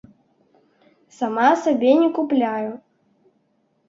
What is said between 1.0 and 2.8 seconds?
Сама сабе не купляю.